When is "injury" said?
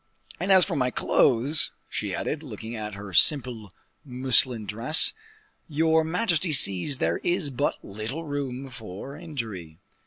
9.15-9.77